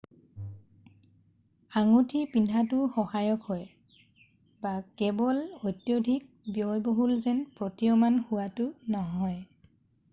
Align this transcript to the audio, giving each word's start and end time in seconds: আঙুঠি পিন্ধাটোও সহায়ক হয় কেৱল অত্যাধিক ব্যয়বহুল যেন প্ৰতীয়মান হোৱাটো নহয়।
আঙুঠি 1.79 2.19
পিন্ধাটোও 2.33 2.83
সহায়ক 2.95 3.39
হয় 3.49 3.65
কেৱল 5.01 5.37
অত্যাধিক 5.67 6.27
ব্যয়বহুল 6.55 7.13
যেন 7.27 7.43
প্ৰতীয়মান 7.57 8.23
হোৱাটো 8.31 8.65
নহয়। 8.97 9.39